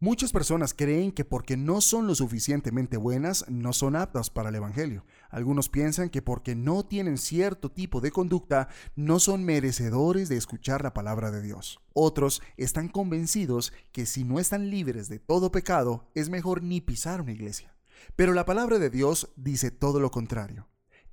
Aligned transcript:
Muchas 0.00 0.30
personas 0.30 0.74
creen 0.74 1.10
que 1.10 1.24
porque 1.24 1.56
no 1.56 1.80
son 1.80 2.06
lo 2.06 2.14
suficientemente 2.14 2.96
buenas, 2.96 3.44
no 3.48 3.72
son 3.72 3.96
aptas 3.96 4.30
para 4.30 4.50
el 4.50 4.54
Evangelio. 4.54 5.04
Algunos 5.28 5.68
piensan 5.68 6.08
que 6.08 6.22
porque 6.22 6.54
no 6.54 6.84
tienen 6.84 7.18
cierto 7.18 7.68
tipo 7.68 8.00
de 8.00 8.12
conducta, 8.12 8.68
no 8.94 9.18
son 9.18 9.42
merecedores 9.42 10.28
de 10.28 10.36
escuchar 10.36 10.84
la 10.84 10.94
palabra 10.94 11.32
de 11.32 11.42
Dios. 11.42 11.80
Otros 11.94 12.42
están 12.56 12.86
convencidos 12.86 13.72
que 13.90 14.06
si 14.06 14.22
no 14.22 14.38
están 14.38 14.70
libres 14.70 15.08
de 15.08 15.18
todo 15.18 15.50
pecado, 15.50 16.08
es 16.14 16.28
mejor 16.28 16.62
ni 16.62 16.80
pisar 16.80 17.20
una 17.20 17.32
iglesia. 17.32 17.74
Pero 18.14 18.34
la 18.34 18.44
palabra 18.44 18.78
de 18.78 18.90
Dios 18.90 19.32
dice 19.34 19.72
todo 19.72 19.98
lo 19.98 20.12
contrario. 20.12 20.68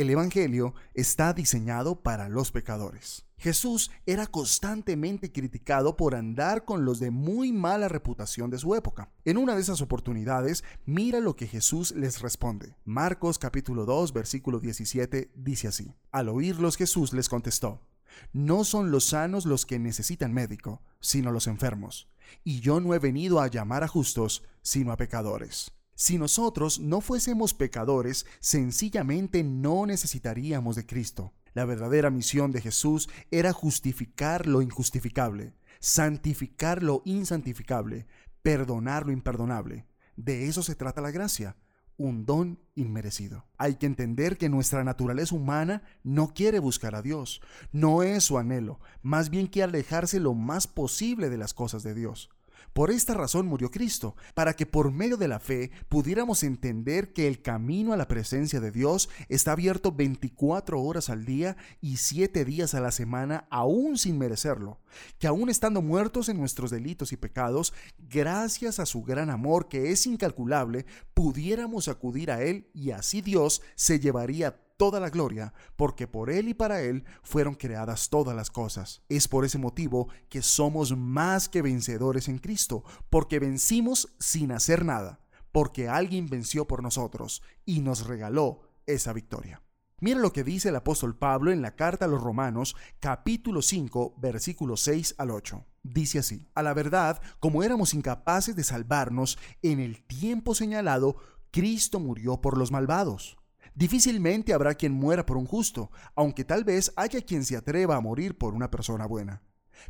El 0.00 0.08
Evangelio 0.08 0.72
está 0.94 1.34
diseñado 1.34 2.00
para 2.00 2.30
los 2.30 2.52
pecadores. 2.52 3.26
Jesús 3.36 3.90
era 4.06 4.26
constantemente 4.26 5.30
criticado 5.30 5.98
por 5.98 6.14
andar 6.14 6.64
con 6.64 6.86
los 6.86 7.00
de 7.00 7.10
muy 7.10 7.52
mala 7.52 7.86
reputación 7.86 8.48
de 8.48 8.56
su 8.56 8.74
época. 8.74 9.12
En 9.26 9.36
una 9.36 9.54
de 9.54 9.60
esas 9.60 9.82
oportunidades, 9.82 10.64
mira 10.86 11.20
lo 11.20 11.36
que 11.36 11.46
Jesús 11.46 11.92
les 11.92 12.22
responde. 12.22 12.76
Marcos 12.86 13.38
capítulo 13.38 13.84
2 13.84 14.14
versículo 14.14 14.58
17 14.58 15.32
dice 15.34 15.68
así. 15.68 15.94
Al 16.12 16.30
oírlos 16.30 16.78
Jesús 16.78 17.12
les 17.12 17.28
contestó, 17.28 17.86
No 18.32 18.64
son 18.64 18.90
los 18.90 19.04
sanos 19.04 19.44
los 19.44 19.66
que 19.66 19.78
necesitan 19.78 20.32
médico, 20.32 20.80
sino 21.00 21.30
los 21.30 21.46
enfermos. 21.46 22.08
Y 22.42 22.60
yo 22.60 22.80
no 22.80 22.94
he 22.94 22.98
venido 22.98 23.38
a 23.38 23.48
llamar 23.48 23.84
a 23.84 23.88
justos, 23.88 24.44
sino 24.62 24.92
a 24.92 24.96
pecadores. 24.96 25.72
Si 26.00 26.16
nosotros 26.16 26.80
no 26.80 27.02
fuésemos 27.02 27.52
pecadores, 27.52 28.24
sencillamente 28.40 29.44
no 29.44 29.84
necesitaríamos 29.84 30.76
de 30.76 30.86
Cristo. 30.86 31.34
La 31.52 31.66
verdadera 31.66 32.08
misión 32.08 32.52
de 32.52 32.62
Jesús 32.62 33.10
era 33.30 33.52
justificar 33.52 34.46
lo 34.46 34.62
injustificable, 34.62 35.52
santificar 35.78 36.82
lo 36.82 37.02
insantificable, 37.04 38.06
perdonar 38.40 39.04
lo 39.04 39.12
imperdonable. 39.12 39.84
De 40.16 40.48
eso 40.48 40.62
se 40.62 40.74
trata 40.74 41.02
la 41.02 41.10
gracia, 41.10 41.58
un 41.98 42.24
don 42.24 42.58
inmerecido. 42.76 43.44
Hay 43.58 43.74
que 43.74 43.84
entender 43.84 44.38
que 44.38 44.48
nuestra 44.48 44.82
naturaleza 44.84 45.34
humana 45.34 45.82
no 46.02 46.32
quiere 46.32 46.60
buscar 46.60 46.94
a 46.94 47.02
Dios, 47.02 47.42
no 47.72 48.02
es 48.02 48.24
su 48.24 48.38
anhelo, 48.38 48.80
más 49.02 49.28
bien 49.28 49.48
que 49.48 49.62
alejarse 49.62 50.18
lo 50.18 50.32
más 50.32 50.66
posible 50.66 51.28
de 51.28 51.36
las 51.36 51.52
cosas 51.52 51.82
de 51.82 51.92
Dios. 51.92 52.30
Por 52.72 52.90
esta 52.90 53.14
razón 53.14 53.46
murió 53.46 53.70
Cristo, 53.70 54.16
para 54.34 54.54
que 54.54 54.66
por 54.66 54.92
medio 54.92 55.16
de 55.16 55.28
la 55.28 55.40
fe 55.40 55.70
pudiéramos 55.88 56.42
entender 56.42 57.12
que 57.12 57.26
el 57.26 57.42
camino 57.42 57.92
a 57.92 57.96
la 57.96 58.08
presencia 58.08 58.60
de 58.60 58.70
Dios 58.70 59.08
está 59.28 59.52
abierto 59.52 59.92
24 59.92 60.80
horas 60.80 61.10
al 61.10 61.24
día 61.24 61.56
y 61.80 61.96
7 61.96 62.44
días 62.44 62.74
a 62.74 62.80
la 62.80 62.90
semana, 62.90 63.46
aún 63.50 63.98
sin 63.98 64.18
merecerlo, 64.18 64.80
que 65.18 65.26
aún 65.26 65.50
estando 65.50 65.82
muertos 65.82 66.28
en 66.28 66.38
nuestros 66.38 66.70
delitos 66.70 67.12
y 67.12 67.16
pecados, 67.16 67.72
gracias 67.98 68.78
a 68.78 68.86
su 68.86 69.02
gran 69.02 69.30
amor 69.30 69.68
que 69.68 69.90
es 69.90 70.06
incalculable, 70.06 70.86
pudiéramos 71.14 71.88
acudir 71.88 72.30
a 72.30 72.42
Él 72.42 72.68
y 72.74 72.92
así 72.92 73.20
Dios 73.20 73.62
se 73.74 74.00
llevaría 74.00 74.60
toda 74.80 74.98
la 74.98 75.10
gloria, 75.10 75.52
porque 75.76 76.08
por 76.08 76.30
Él 76.30 76.48
y 76.48 76.54
para 76.54 76.80
Él 76.80 77.04
fueron 77.22 77.54
creadas 77.54 78.08
todas 78.08 78.34
las 78.34 78.50
cosas. 78.50 79.02
Es 79.10 79.28
por 79.28 79.44
ese 79.44 79.58
motivo 79.58 80.08
que 80.30 80.40
somos 80.40 80.96
más 80.96 81.50
que 81.50 81.60
vencedores 81.60 82.28
en 82.28 82.38
Cristo, 82.38 82.82
porque 83.10 83.38
vencimos 83.38 84.14
sin 84.18 84.52
hacer 84.52 84.86
nada, 84.86 85.20
porque 85.52 85.90
alguien 85.90 86.30
venció 86.30 86.66
por 86.66 86.82
nosotros 86.82 87.42
y 87.66 87.82
nos 87.82 88.06
regaló 88.06 88.62
esa 88.86 89.12
victoria. 89.12 89.62
Mira 90.00 90.18
lo 90.18 90.32
que 90.32 90.44
dice 90.44 90.70
el 90.70 90.76
apóstol 90.76 91.14
Pablo 91.14 91.52
en 91.52 91.60
la 91.60 91.76
carta 91.76 92.06
a 92.06 92.08
los 92.08 92.22
Romanos, 92.22 92.74
capítulo 93.00 93.60
5, 93.60 94.14
versículos 94.16 94.80
6 94.80 95.16
al 95.18 95.30
8. 95.30 95.62
Dice 95.82 96.20
así, 96.20 96.48
a 96.54 96.62
la 96.62 96.72
verdad, 96.72 97.20
como 97.38 97.62
éramos 97.62 97.92
incapaces 97.92 98.56
de 98.56 98.64
salvarnos 98.64 99.36
en 99.60 99.78
el 99.78 100.02
tiempo 100.06 100.54
señalado, 100.54 101.16
Cristo 101.50 102.00
murió 102.00 102.40
por 102.40 102.56
los 102.56 102.72
malvados. 102.72 103.39
Difícilmente 103.80 104.52
habrá 104.52 104.74
quien 104.74 104.92
muera 104.92 105.24
por 105.24 105.38
un 105.38 105.46
justo, 105.46 105.90
aunque 106.14 106.44
tal 106.44 106.64
vez 106.64 106.92
haya 106.96 107.22
quien 107.22 107.46
se 107.46 107.56
atreva 107.56 107.96
a 107.96 108.00
morir 108.02 108.36
por 108.36 108.52
una 108.52 108.70
persona 108.70 109.06
buena. 109.06 109.42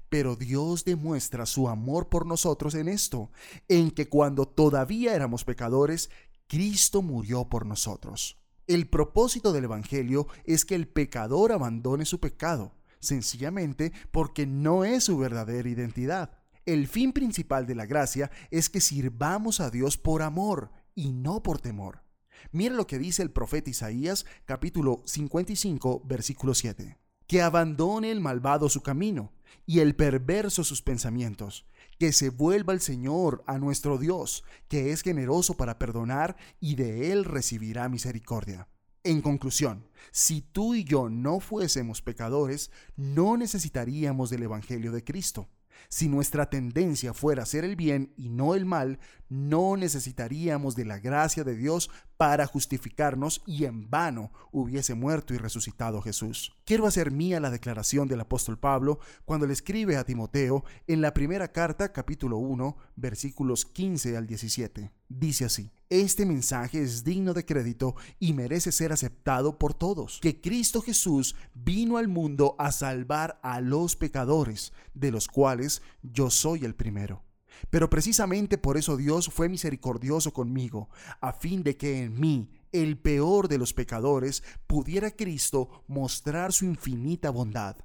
Pero 0.09 0.37
Dios 0.37 0.85
demuestra 0.85 1.45
su 1.45 1.69
amor 1.69 2.09
por 2.09 2.25
nosotros 2.25 2.77
en 2.77 2.87
esto, 2.87 3.33
en 3.67 3.91
que 3.91 4.09
cuando 4.09 4.47
todavía 4.47 5.17
éramos 5.17 5.45
pecadores, 5.45 6.09
Cristo 6.47 7.03
murió 7.03 7.49
por 7.49 7.67
nosotros. 7.67 8.39
El 8.69 8.89
propósito 8.89 9.53
del 9.53 9.65
Evangelio 9.65 10.29
es 10.45 10.65
que 10.65 10.77
el 10.77 10.87
pecador 10.87 11.51
abandone 11.51 12.05
su 12.05 12.21
pecado, 12.21 12.77
sencillamente 13.01 13.93
porque 14.13 14.47
no 14.47 14.85
es 14.85 15.03
su 15.03 15.19
verdadera 15.19 15.69
identidad. 15.69 16.39
El 16.65 16.87
fin 16.87 17.13
principal 17.13 17.67
de 17.67 17.75
la 17.75 17.87
gracia 17.87 18.31
es 18.53 18.71
que 18.71 18.81
sirvamos 18.81 19.59
a 19.59 19.69
Dios 19.69 19.99
por 19.99 20.23
amor 20.23 20.71
y 20.95 21.11
no 21.11 21.43
por 21.43 21.61
temor. 21.61 22.09
Mira 22.53 22.75
lo 22.75 22.87
que 22.87 22.99
dice 22.99 23.23
el 23.23 23.31
profeta 23.31 23.71
Isaías 23.71 24.27
capítulo 24.45 25.03
55 25.07 26.03
versículo 26.05 26.55
7. 26.55 26.99
Que 27.27 27.43
abandone 27.43 28.11
el 28.11 28.21
malvado 28.21 28.69
su 28.69 28.83
camino 28.83 29.33
y 29.67 29.81
el 29.81 29.95
perverso 29.95 30.65
sus 30.65 30.83
pensamientos, 30.83 31.67
que 31.99 32.13
se 32.13 32.31
vuelva 32.31 32.73
el 32.73 32.81
Señor 32.81 33.45
a 33.47 33.59
nuestro 33.59 33.99
Dios, 33.99 34.45
que 34.69 34.91
es 34.91 35.03
generoso 35.03 35.55
para 35.55 35.79
perdonar 35.79 36.37
y 36.59 36.75
de 36.75 37.13
él 37.13 37.25
recibirá 37.25 37.89
misericordia. 37.89 38.69
En 39.05 39.23
conclusión, 39.23 39.89
si 40.11 40.43
tú 40.43 40.75
y 40.75 40.85
yo 40.85 41.09
no 41.09 41.41
fuésemos 41.41 42.03
pecadores, 42.03 42.71
no 42.97 43.37
necesitaríamos 43.37 44.29
del 44.29 44.43
Evangelio 44.43 44.93
de 44.93 45.05
Cristo. 45.05 45.49
Si 45.89 46.09
nuestra 46.09 46.51
tendencia 46.51 47.15
fuera 47.15 47.43
hacer 47.43 47.65
el 47.65 47.77
bien 47.77 48.13
y 48.17 48.29
no 48.29 48.55
el 48.55 48.67
mal, 48.67 48.99
no 49.29 49.77
necesitaríamos 49.77 50.77
de 50.77 50.85
la 50.85 50.99
gracia 50.99 51.45
de 51.45 51.57
Dios 51.57 51.91
para 52.17 52.47
justificarnos 52.47 53.43
y 53.47 53.65
en 53.65 53.89
vano 53.91 54.33
hubiese 54.53 54.95
muerto 54.95 55.35
y 55.35 55.39
resucitado 55.39 56.03
Jesús. 56.03 56.53
Quiero 56.71 56.87
hacer 56.87 57.11
mía 57.11 57.41
la 57.41 57.51
declaración 57.51 58.07
del 58.07 58.21
apóstol 58.21 58.57
Pablo 58.57 59.01
cuando 59.25 59.45
le 59.45 59.53
escribe 59.53 59.97
a 59.97 60.05
Timoteo 60.05 60.63
en 60.87 61.01
la 61.01 61.13
primera 61.13 61.51
carta 61.51 61.93
capítulo 61.93 62.37
1 62.37 62.77
versículos 62.95 63.65
15 63.65 64.17
al 64.17 64.29
17. 64.29 64.93
Dice 65.09 65.47
así, 65.47 65.73
este 65.89 66.25
mensaje 66.27 66.81
es 66.81 67.03
digno 67.03 67.35
de 67.35 67.45
crédito 67.45 67.97
y 68.21 68.35
merece 68.35 68.71
ser 68.71 68.93
aceptado 68.93 69.59
por 69.59 69.75
todos, 69.75 70.21
que 70.23 70.41
Cristo 70.41 70.81
Jesús 70.81 71.35
vino 71.55 71.97
al 71.97 72.07
mundo 72.07 72.55
a 72.57 72.71
salvar 72.71 73.41
a 73.43 73.61
los 73.61 73.97
pecadores, 73.97 74.73
de 74.95 75.11
los 75.11 75.27
cuales 75.27 75.83
yo 76.05 76.31
soy 76.31 76.65
el 76.65 76.77
primero. 76.77 77.25
Pero 77.71 77.91
precisamente 77.91 78.59
por 78.59 78.77
eso 78.77 78.97
Dios 78.97 79.29
fue 79.29 79.49
misericordioso 79.49 80.33
conmigo, 80.33 80.89
a 81.21 81.33
fin 81.33 81.65
de 81.65 81.77
que 81.77 82.05
en 82.05 82.21
mí, 82.21 82.49
el 82.73 82.99
peor 82.99 83.49
de 83.49 83.59
los 83.59 83.75
pecadores, 83.75 84.43
pudiera 84.67 85.11
Cristo 85.11 85.85
mostrar 85.87 86.53
su 86.53 86.65
infinita 86.65 87.31
bondad. 87.31 87.77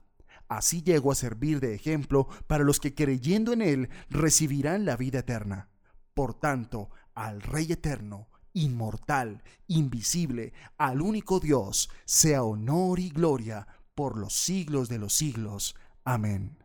Así 0.47 0.81
llego 0.83 1.11
a 1.11 1.15
servir 1.15 1.59
de 1.59 1.73
ejemplo 1.73 2.27
para 2.47 2.63
los 2.63 2.79
que 2.79 2.93
creyendo 2.93 3.53
en 3.53 3.61
Él 3.61 3.89
recibirán 4.09 4.85
la 4.85 4.95
vida 4.95 5.19
eterna. 5.19 5.69
Por 6.13 6.33
tanto, 6.33 6.89
al 7.13 7.41
Rey 7.41 7.71
eterno, 7.71 8.29
inmortal, 8.53 9.43
invisible, 9.67 10.53
al 10.77 11.01
único 11.01 11.39
Dios, 11.39 11.89
sea 12.05 12.43
honor 12.43 12.99
y 12.99 13.09
gloria 13.09 13.67
por 13.95 14.17
los 14.17 14.33
siglos 14.33 14.89
de 14.89 14.99
los 14.99 15.13
siglos. 15.13 15.75
Amén. 16.03 16.57